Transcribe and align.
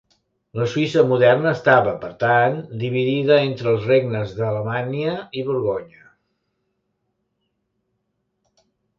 La 0.59 0.65
Suïssa 0.69 1.01
moderna 1.09 1.49
estava, 1.57 1.91
per 2.05 2.07
tant, 2.23 2.55
dividia 2.83 3.35
entre 3.49 3.69
els 3.71 3.85
regnes 3.91 4.33
d'Alamània 4.39 5.13
i 5.41 5.43
Borgonya. 5.49 6.09